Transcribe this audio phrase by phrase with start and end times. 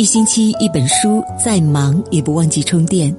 [0.00, 3.14] 一星期一本书，再忙也不忘记充电。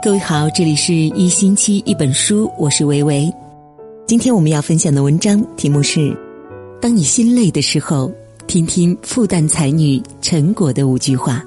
[0.00, 3.28] 各位好，这里是一星期一本书，我是维维。
[4.06, 6.16] 今天我们要分享的文章题目是：
[6.80, 8.12] 当你心累的时候，
[8.46, 11.44] 听听复旦才女陈果的五句话。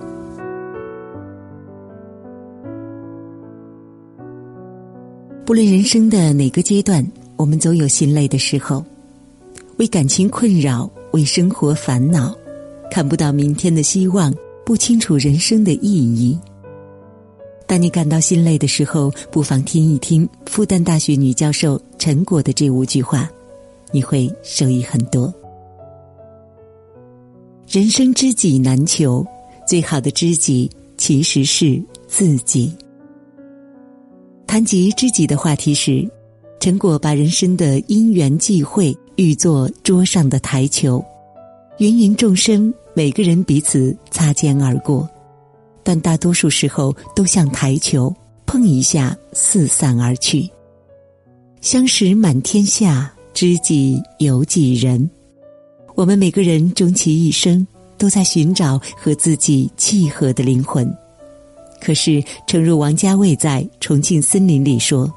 [5.45, 7.01] 不论人生的哪个阶段，
[7.37, 8.83] 我们总有心累的时候，
[9.77, 12.35] 为感情困扰，为生活烦恼。
[12.91, 16.37] 看不到明天的希望，不清楚人生的意义。
[17.65, 23.31] 当你感到心累的时候，不妨听一听复旦大学女教授陈果的这五句话，
[23.93, 25.33] 你会受益很多。
[27.65, 29.25] 人生知己难求，
[29.65, 32.75] 最好的知己其实是自己。
[34.45, 36.05] 谈及知己的话题时，
[36.59, 41.01] 陈果把人生的因缘际会喻作桌上的台球，
[41.77, 42.71] 芸芸众生。
[42.93, 45.09] 每个人彼此擦肩而过，
[45.81, 48.13] 但大多数时候都像台球，
[48.45, 50.49] 碰一下四散而去。
[51.61, 55.09] 相识满天下，知己有几人？
[55.95, 57.65] 我们每个人终其一生
[57.97, 60.91] 都在寻找和自己契合的灵魂。
[61.79, 65.11] 可是，诚如王家卫在《重庆森林》里说：“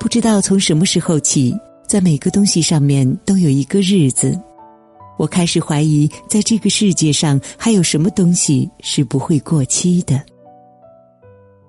[0.00, 1.54] 不知道从什么时候起，
[1.86, 4.38] 在每个东西上面都有一个日子。”
[5.16, 10.20] 我开始怀疑，在这个世界上还有什么东西是不会过期的。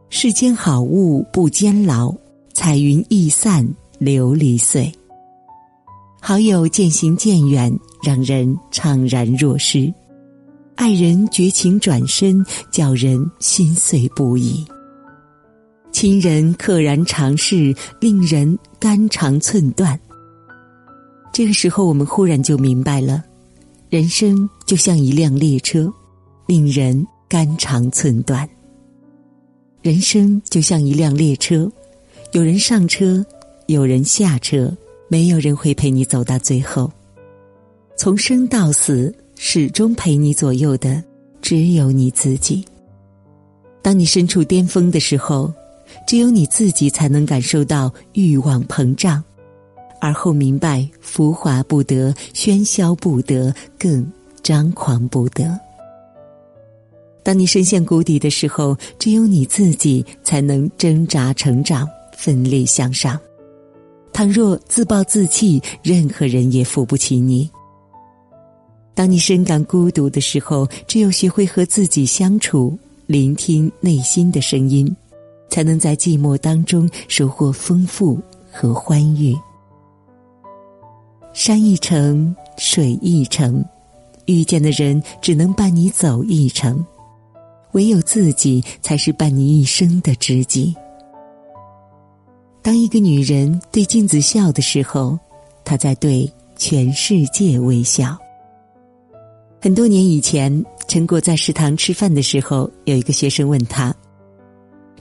[0.10, 2.14] 世间好物不坚牢，
[2.54, 3.68] 彩云易散
[4.00, 4.92] 琉璃碎。
[6.22, 7.72] 好友渐行渐远，
[8.04, 9.94] 让人怅然若失；
[10.76, 14.66] 爱人绝情转身，叫人心碎不已。
[15.92, 20.00] 亲人溘然长逝，令人肝肠寸断。
[21.32, 23.24] 这个时候，我们忽然就明白了。
[23.96, 25.90] 人生就像一辆列车，
[26.48, 28.46] 令人肝肠寸断。
[29.82, 31.72] 人生就像一辆列车，
[32.34, 33.26] 有人上车，
[33.68, 34.76] 有人下车，
[35.08, 36.92] 没有人会陪你走到最后。
[37.96, 41.02] 从生到死，始终陪你左右的
[41.42, 42.66] 只有你自己。
[43.82, 45.54] 当你身处巅峰的时候，
[46.06, 49.24] 只有你自己才能感受到欲望膨胀。
[50.00, 54.06] 而后明白，浮华不得，喧嚣不得，更
[54.44, 55.60] 张狂不得。
[57.24, 63.20] 当你深陷谷底的时候，只有你自己才能挣扎成长，奋力向上。
[64.14, 67.50] 倘若自暴自弃，任何人也扶不起你。
[68.94, 74.96] 当你深感孤独的时候，只有学会和自己相处，聆听内心的声音，
[75.50, 78.20] 才能在寂寞当中收获丰富
[78.52, 79.36] 和欢愉。
[81.36, 83.62] 山一程，水一程，
[84.26, 86.84] 遇见的人只能伴你走一程，
[87.74, 90.74] 唯有自己才是伴你一生的知己。
[92.62, 95.20] 当一个女人对镜子笑的时候，
[95.66, 98.18] 她在对全世界微笑。
[99.62, 103.94] 很多年以前，陈果在食堂吃饭的时候，有一个学生问他：“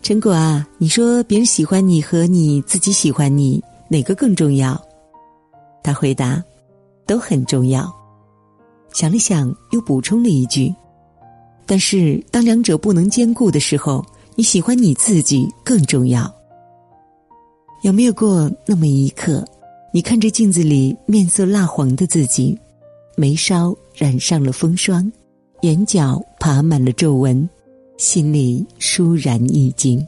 [0.02, 4.76] 陈果啊，你说别人喜欢你和你自己喜欢你，哪个更重要？”
[5.84, 6.42] 他回答
[7.06, 7.88] ：“都很重要。”
[8.92, 10.74] 想了想，又补充了一句
[11.66, 16.32] ：“但是当两者不能兼顾的时候，你喜欢你自己更重要。”
[17.82, 19.44] 有没有过那么一刻，
[19.92, 22.58] 你看着镜子里面色蜡黄的自己，
[23.14, 25.12] 眉梢染上了风霜，
[25.60, 27.46] 眼角爬满了皱纹，
[27.98, 30.04] 心里倏然一惊？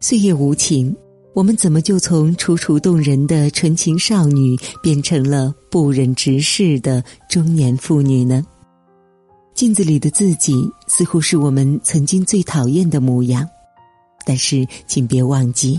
[0.00, 0.94] 岁月无情。
[1.36, 8.42] 我们怎么就从楚楚动人的纯情少女变成了不忍直视的中年妇女呢？
[9.52, 13.46] 镜子里的自己似乎是我们曾经最讨厌的模样，
[14.24, 15.78] 但是请别忘记，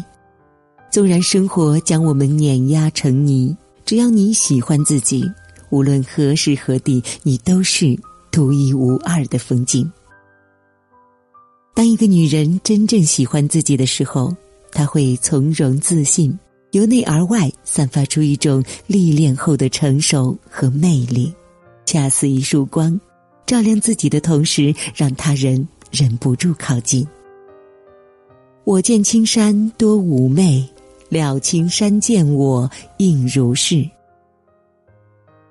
[0.92, 5.26] 纵然生活将我们碾压成泥，只要你喜欢自己，
[5.72, 7.98] 无论何时何地，你都是
[8.30, 9.92] 独一无二的风景。
[11.74, 14.32] 当一个女人真正喜欢自己的时候。
[14.72, 16.38] 他会从容自信，
[16.72, 21.34] 由内而外散发出一种历练后的成熟和魅力，
[21.86, 23.00] 恰似一束光，
[23.46, 27.08] 照亮自己的同时，让他人忍不住靠近。
[28.66, 30.68] 我见青山多妩媚，
[31.10, 33.90] 了青山见我应如是。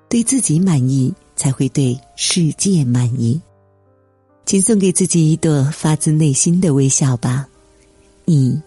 [0.07, 3.41] 对自己满意，才会对世界满意。
[4.45, 7.45] 请送给自己一朵发自内心的微笑吧，
[8.23, 8.61] 你。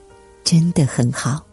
[0.50, 1.46] 真的很好。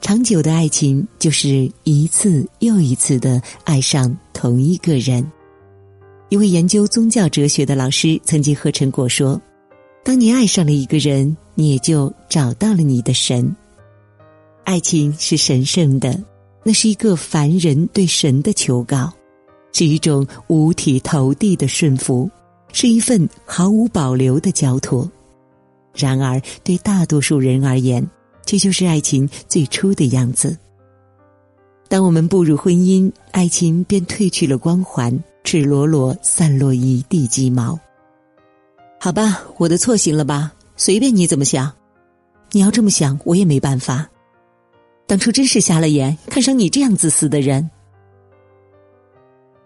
[0.00, 5.24] 长久的爱情就是一次又一次的爱上同一个人。
[6.30, 9.40] 一位研究宗教哲学的老师曾经和陈果说
[10.02, 13.54] ：“当你爱上了一个人，你也就找到了你的神。
[14.64, 16.20] 爱情是神圣的，
[16.64, 19.12] 那是一个凡人对神的求告，
[19.72, 22.28] 是一种五体投地的顺服，
[22.72, 25.08] 是一份毫无保留的交托。
[25.98, 28.08] 然而，对大多数人而言，
[28.46, 30.56] 这就是爱情最初的样子。
[31.88, 37.78] 当我们步入婚姻，爱情便褪去了光环。”赤裸裸散落一地鸡毛。
[39.00, 40.52] 好吧，我的错行了吧？
[40.76, 41.72] 随便你怎么想，
[42.52, 44.06] 你要这么想，我也没办法。
[45.06, 47.70] 当初真是瞎了眼，看上你这样自私的人。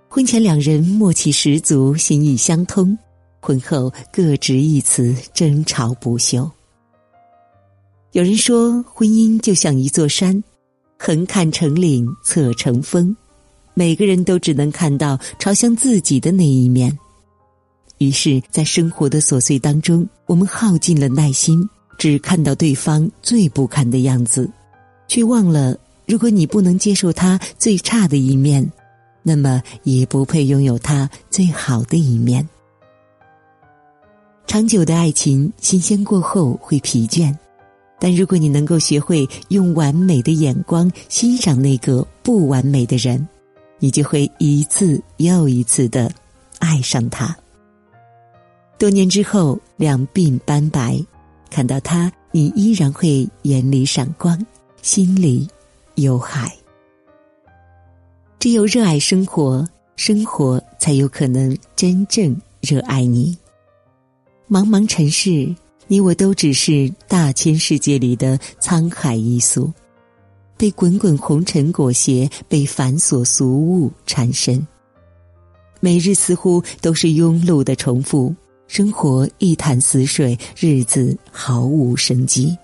[0.08, 2.96] 婚前两人默契十足，心意相通；
[3.44, 6.48] 婚后各执一词，争吵不休。
[8.12, 10.44] 有人说，婚姻就像一座山，
[10.96, 13.14] 横看成岭，侧成峰。
[13.74, 16.96] 每个人都只能看到朝向自己的那一面，
[17.98, 21.68] 于是，在生活的琐碎当中，我们耗尽了耐心，
[21.98, 24.48] 只看到对方最不堪的样子，
[25.08, 28.70] 却忘了，如果你不能接受他最差的一面，
[29.24, 32.46] 那么也不配拥有他最好的一面。
[34.46, 37.34] 长久的爱情，新鲜过后会疲倦，
[37.98, 43.26] 但如果你能够学会用完美的眼光欣赏那个不完美的人。
[43.78, 46.08] 你就会一次又一次的
[46.60, 47.36] 爱上他。
[48.78, 51.04] 多年之后，两鬓斑白，
[51.50, 54.38] 看到他，你依然会眼里闪光，
[54.82, 55.48] 心里
[55.96, 56.54] 有海。
[58.38, 63.36] 只有热爱生活，生活才有可能真正热爱你。
[64.52, 65.48] 茫茫尘世，
[65.86, 69.72] 你我都只是大千世界里的沧海一粟。
[70.58, 74.66] 被滚滚红尘裹挟，被繁琐俗物缠身，
[75.80, 78.34] 每日似乎都是庸碌的重复，
[78.68, 82.54] 生活一潭死水，日子毫无生机。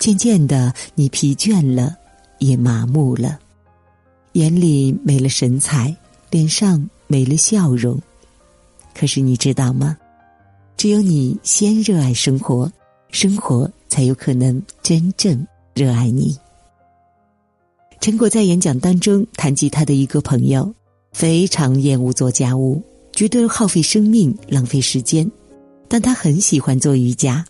[0.00, 1.94] 渐渐的，你疲倦了，
[2.40, 3.38] 也麻木了，
[4.32, 5.94] 眼里没了神采，
[6.28, 7.96] 脸上没了笑容。
[8.96, 9.96] 可是你知道吗？
[10.78, 12.70] 只有你先热爱生活，
[13.10, 15.44] 生活才有可能真正
[15.74, 16.38] 热爱你。
[18.00, 20.72] 陈果在演讲当中谈及他的一个朋友，
[21.10, 22.80] 非常厌恶做家务，
[23.10, 25.28] 觉得耗费生命、浪费时间，
[25.88, 27.44] 但他很喜欢做瑜伽。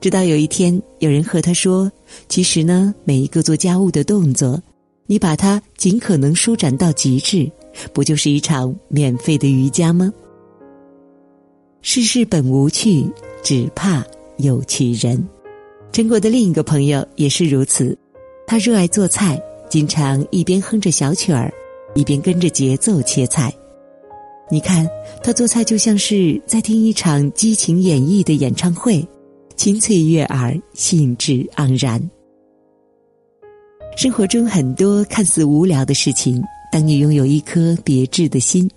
[0.00, 1.92] 直到有一天，有人和他说
[2.28, 4.60] ：“其实呢，每一个做家务的动作，
[5.06, 7.48] 你把它尽可能舒展到极致，
[7.92, 10.12] 不就是一场免费的瑜伽吗？”
[11.82, 13.10] 世事本无趣，
[13.42, 14.04] 只怕
[14.36, 15.26] 有趣人。
[15.92, 17.96] 陈果的另一个朋友也是如此，
[18.46, 19.40] 他热爱做菜。
[19.70, 21.52] 经常一边哼着小曲儿，
[21.94, 23.54] 一边跟着节奏切菜。
[24.50, 24.86] 你看
[25.22, 29.06] 他做菜就像是在听一场激情演绎的演唱会，
[29.56, 32.02] 清脆悦耳，兴致盎然。
[33.96, 36.42] 生活中很多看似无聊的事情，
[36.72, 38.68] 当你拥有一颗别致的心，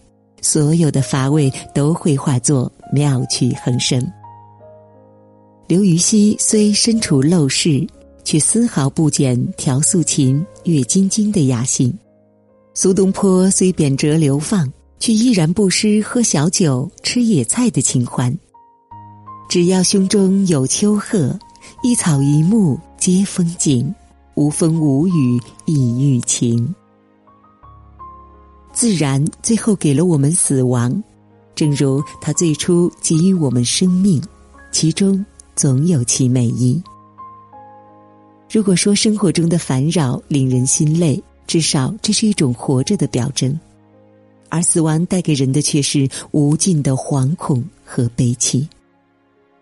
[0.44, 4.06] 所有的乏味都会化作妙趣横生。
[5.66, 7.88] 刘禹锡虽身处陋室。
[8.26, 11.94] 却丝毫不减调素琴、阅金经的雅兴。
[12.74, 18.34] 苏东坡虽贬谪流放，却依然不失喝小酒、吃野菜的情欢。
[19.50, 21.38] 只要胸中有丘壑，
[21.84, 23.94] 一草一木皆风景，
[24.36, 26.74] 无风无雨亦寓情。
[28.74, 31.02] 自然最后给了我们死亡，
[31.54, 34.22] 正如他最初给予我们生命，
[34.72, 35.24] 其中
[35.56, 36.82] 总有其美意。
[38.52, 43.58] 如果说生活中的烦扰令人心累，至少这是一种活着的表征，
[44.50, 48.68] 而死亡带给人的却是无尽的惶恐和悲戚。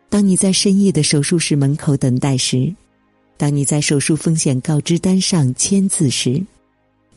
[0.10, 2.74] 当你在深夜的手术室门口等待时，
[3.38, 6.42] 当你在手术风险告知单上签字时，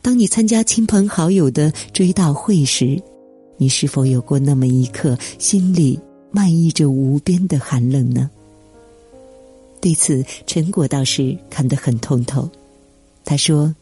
[0.05, 3.01] 当你参加亲朋好友的追悼会时，
[3.57, 8.29] 你是否有过那么一刻，心里漫溢着无边的寒冷呢？
[9.81, 12.47] 对此，陈果倒是看得很通透。
[13.23, 13.75] 他说：“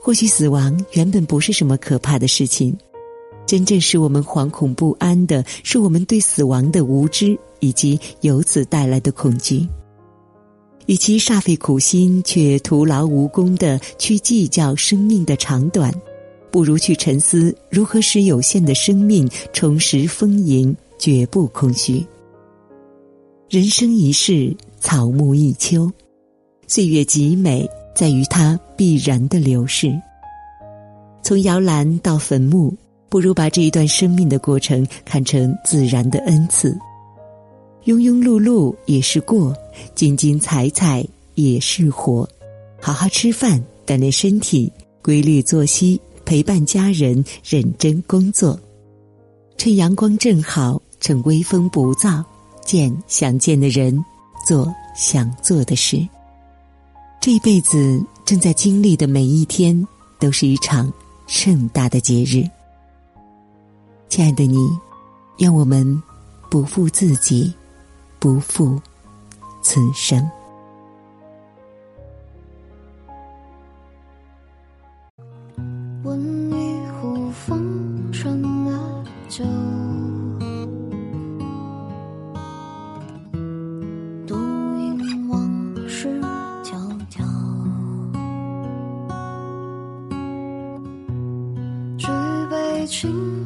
[0.00, 2.74] 或许死亡原本不是什么可怕的事情，
[3.44, 9.68] 真正使我们惶恐不安的是我们对死亡的无知以及由此带来的恐惧。
[10.86, 15.92] 与其煞费苦心却徒劳无功的去计较生命的长短，
[16.50, 22.04] 不如去沉思如何使有限的生命充实丰盈，绝不空虚。
[23.48, 25.88] 人生一世。”草木一秋，
[26.66, 29.96] 岁月极美，在于它必然的流逝。
[31.22, 32.74] 从摇篮到坟墓，
[33.08, 36.76] 不如把这一段生命的过程看成自然的恩赐。
[37.84, 39.52] 庸庸碌碌也是过，
[39.94, 42.28] 精精彩彩也是活。
[42.80, 44.72] 好好吃饭，锻炼身体，
[45.02, 48.58] 规律作息，陪伴家人，认真工作。
[49.56, 52.24] 趁阳光正好，趁微风不燥，
[52.64, 54.04] 见想见的人，
[54.46, 56.06] 做想做的事。
[57.20, 59.86] 这一辈子正在经历的每一天，
[60.20, 60.92] 都是一场
[61.26, 62.48] 盛大的节日。
[64.08, 64.58] 亲爱的你，
[65.38, 66.00] 愿我们
[66.50, 67.52] 不负自己，
[68.22, 68.80] 不负
[69.62, 70.30] 此生。
[76.04, 79.44] 温一壶风尘的酒。
[84.24, 84.36] 独
[84.78, 86.20] 饮往事
[86.62, 87.24] 迢迢。
[91.98, 92.06] 举
[92.48, 93.41] 杯轻。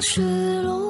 [0.00, 0.83] 失落。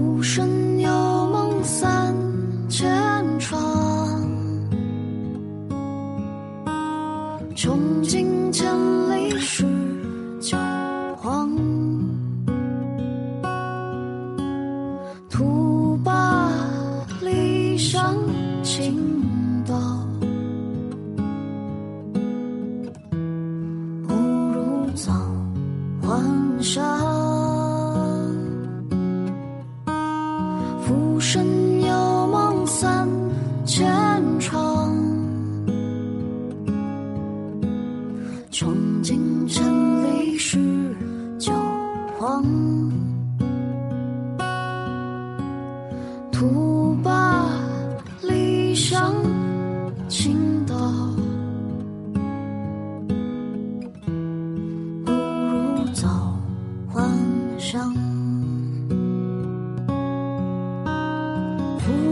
[0.00, 0.88] 浮生有
[1.26, 2.16] 梦三
[2.70, 3.09] 千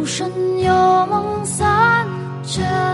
[0.08, 0.26] 生
[0.58, 0.72] 有
[1.08, 2.08] 梦三
[2.42, 2.87] 千